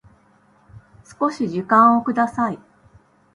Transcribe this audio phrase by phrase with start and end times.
[1.05, 2.57] 少し時間をください